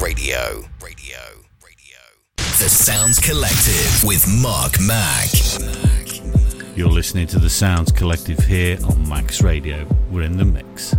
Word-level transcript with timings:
Radio. 0.00 0.64
Radio. 0.82 1.18
Radio. 1.62 1.98
The 2.36 2.70
Sounds 2.70 3.18
Collective 3.18 4.02
with 4.02 4.26
Mark 4.40 4.80
Mac. 4.80 5.28
You're 6.74 6.88
listening 6.88 7.26
to 7.26 7.38
the 7.38 7.50
Sounds 7.50 7.92
Collective 7.92 8.38
here 8.38 8.78
on 8.88 9.06
Max 9.06 9.42
Radio. 9.42 9.86
We're 10.10 10.22
in 10.22 10.38
the 10.38 10.44
mix. 10.46 10.94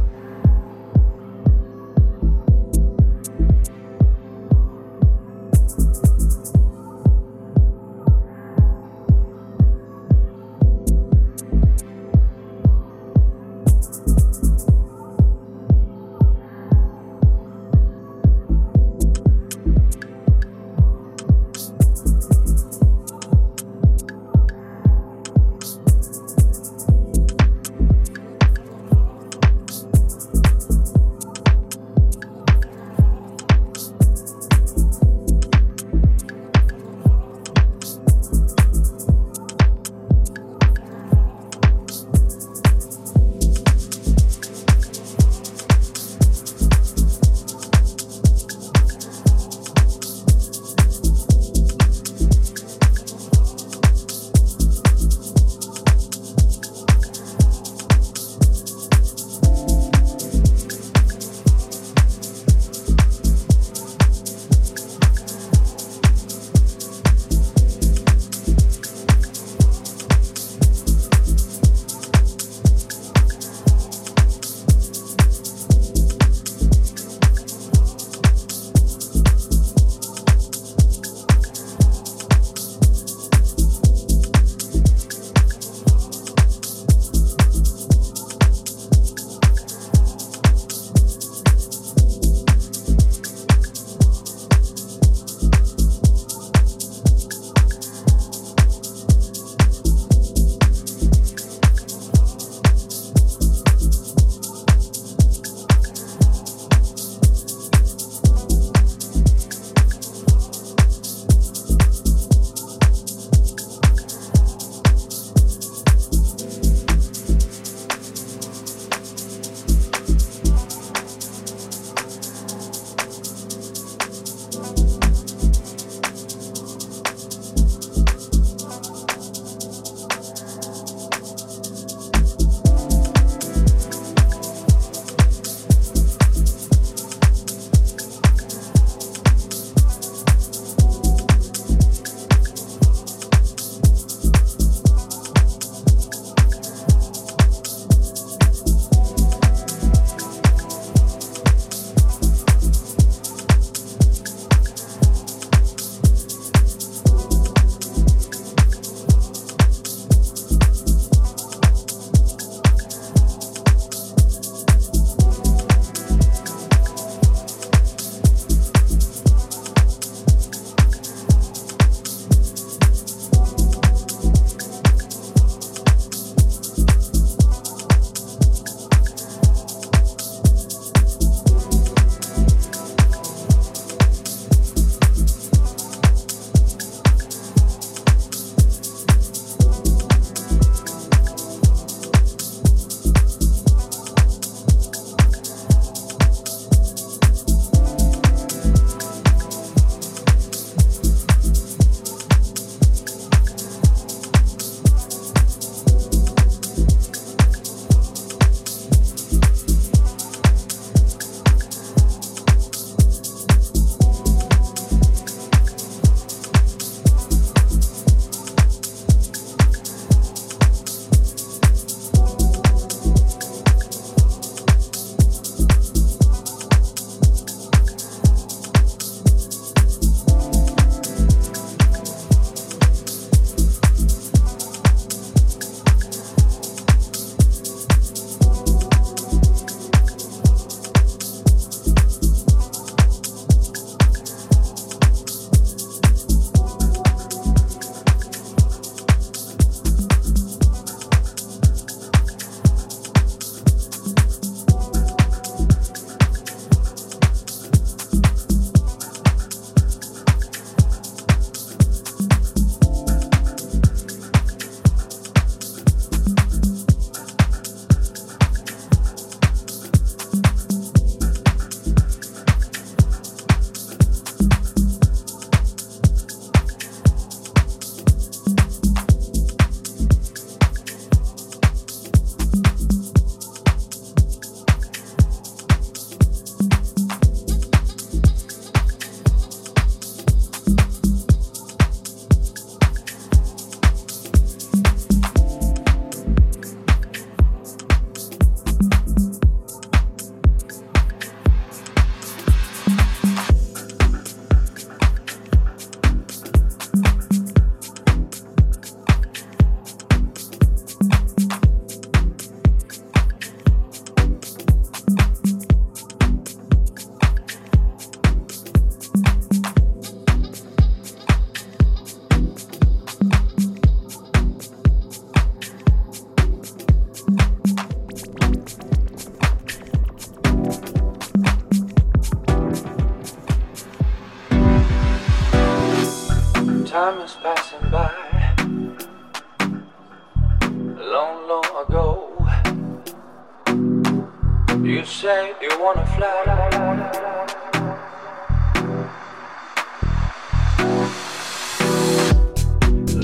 say 345.21 345.53
you 345.62 345.69
wanna 345.79 346.03
fly. 346.15 346.41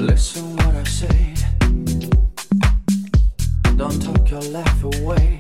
Listen 0.09 0.55
what 0.57 0.75
I 0.75 0.83
say. 0.83 1.33
Don't 3.77 3.99
talk 3.99 4.29
your 4.29 4.41
life 4.41 4.83
away. 4.83 5.36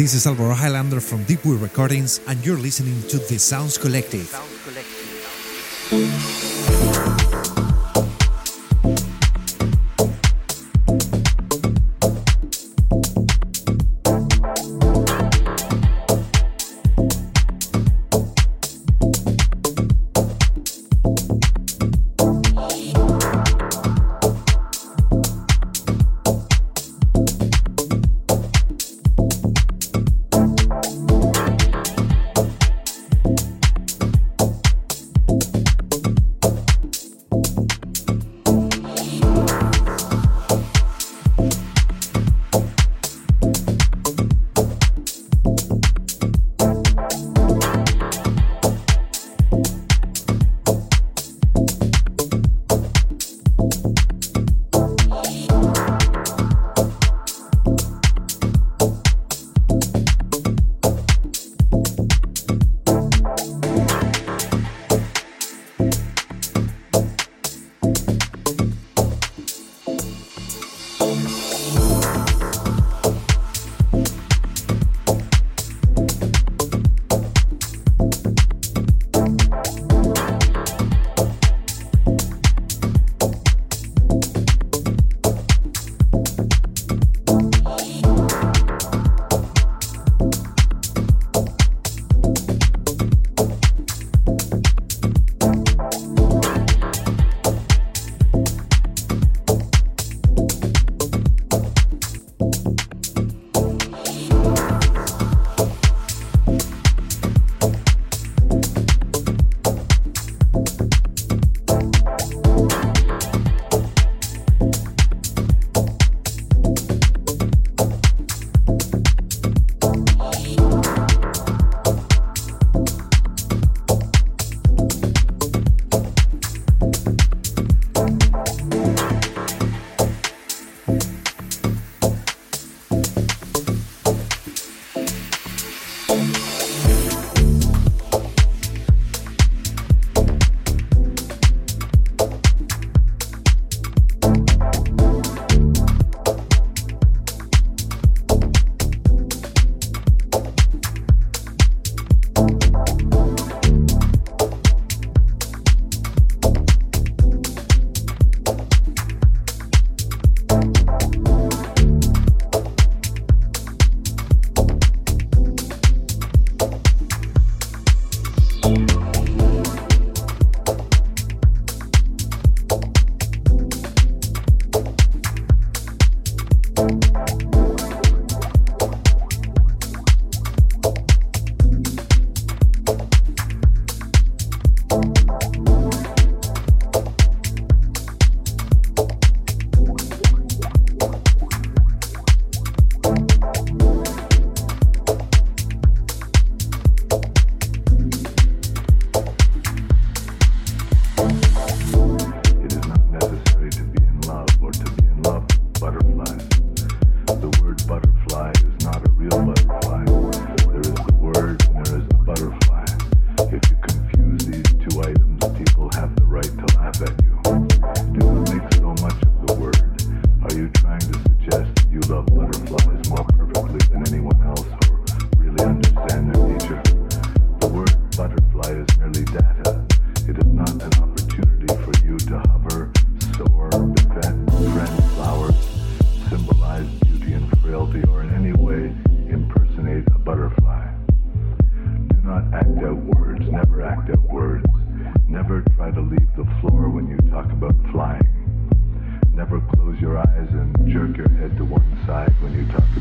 This 0.00 0.14
is 0.14 0.26
Alvaro 0.26 0.54
Highlander 0.54 0.98
from 0.98 1.26
Deepwit 1.26 1.60
Recordings, 1.60 2.20
and 2.26 2.42
you're 2.42 2.56
listening 2.56 3.02
to 3.10 3.18
The 3.18 3.38
Sounds 3.38 3.76
Collective. 3.76 4.28
Sounds 4.28 4.40
Collective. 4.40 4.49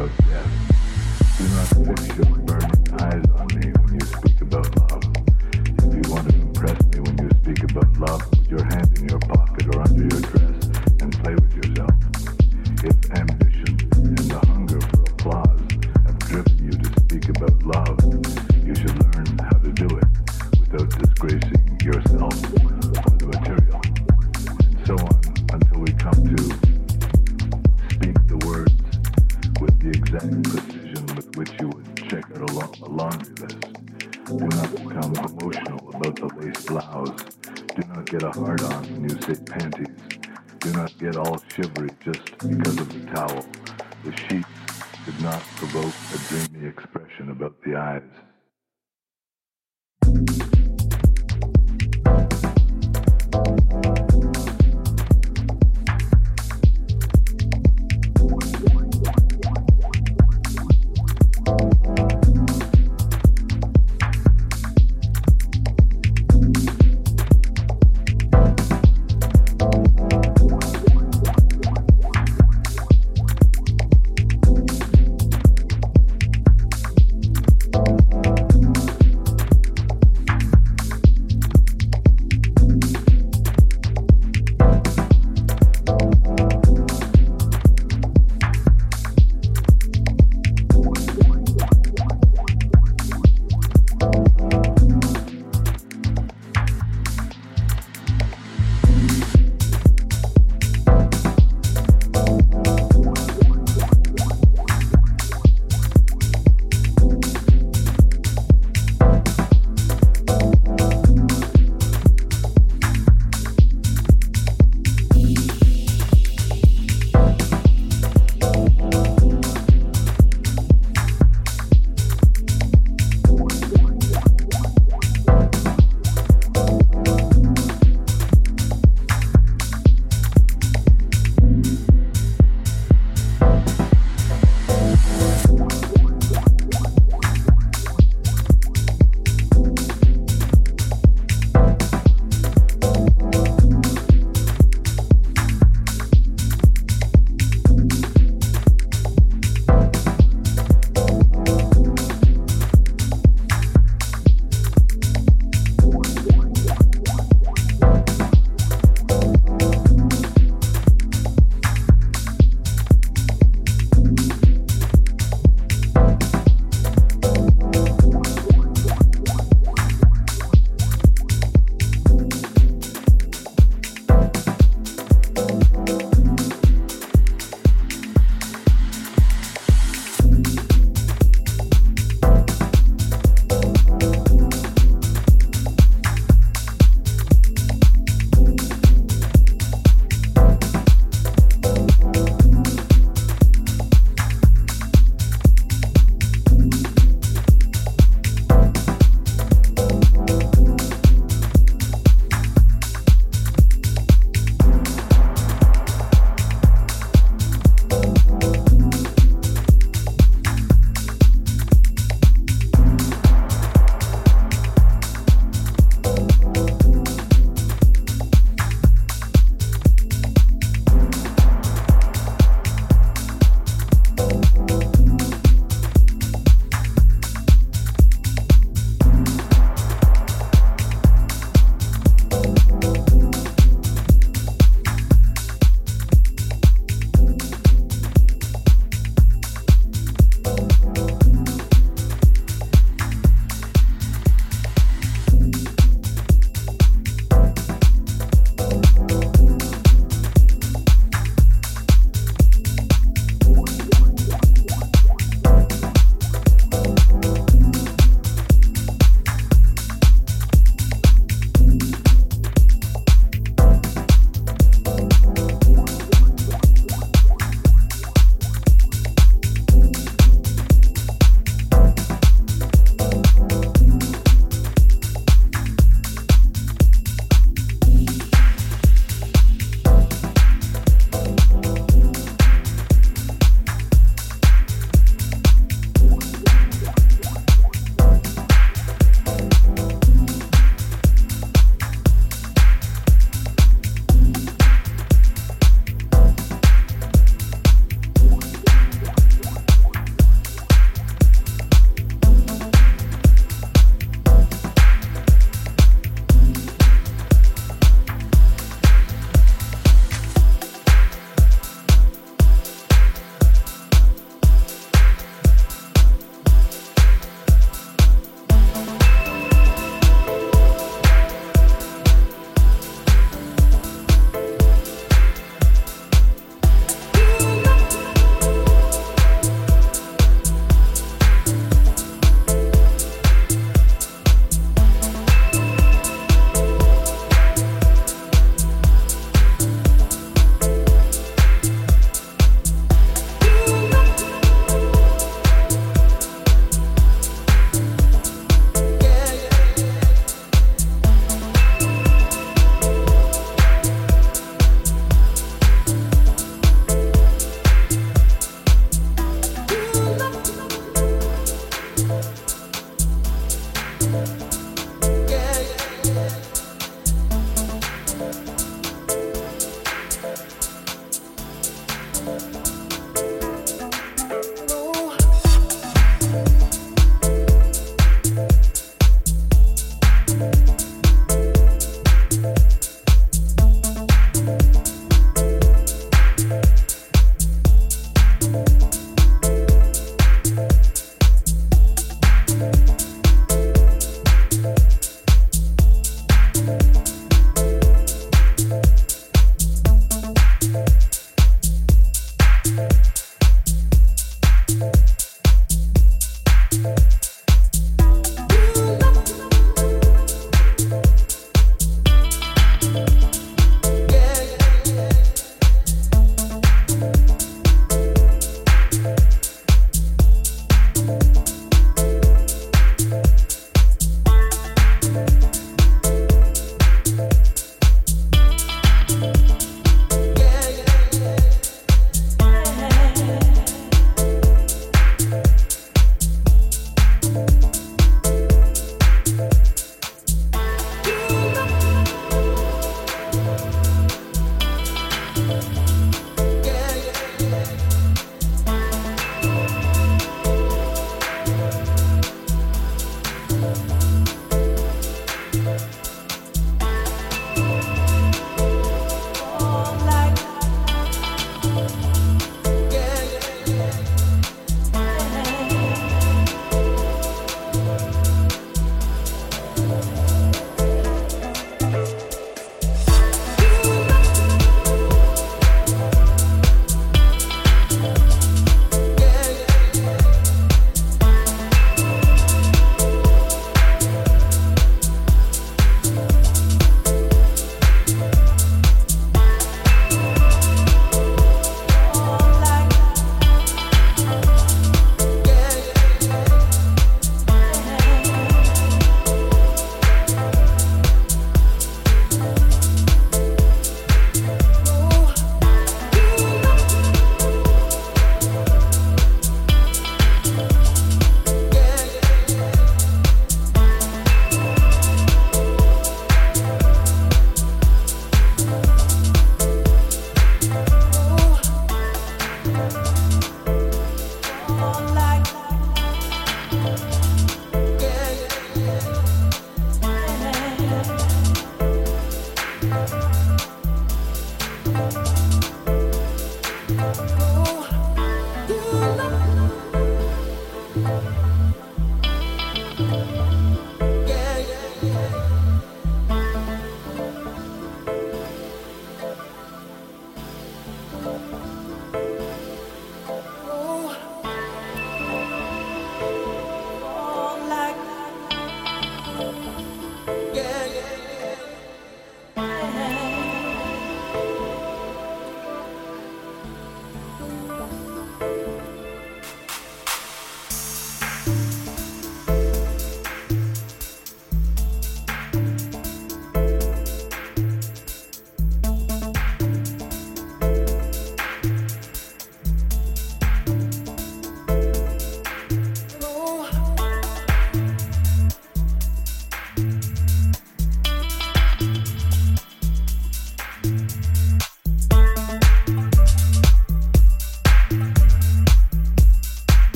about 0.00 0.16
that. 0.28 0.46
Do 1.36 1.84
not 1.84 1.96
take. 1.96 2.49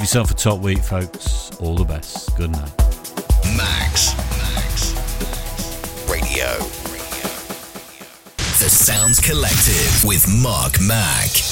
Have 0.00 0.06
yourself 0.06 0.30
a 0.30 0.34
top 0.34 0.60
week, 0.60 0.78
folks. 0.78 1.50
All 1.60 1.74
the 1.74 1.84
best. 1.84 2.34
Good 2.34 2.52
night. 2.52 2.72
Max. 3.54 4.16
Max. 4.40 4.94
Radio. 6.08 6.46
Radio. 6.88 7.28
The 8.60 8.70
Sounds 8.70 9.20
Collective 9.20 10.02
with 10.02 10.26
Mark 10.42 10.80
Mac. 10.80 11.49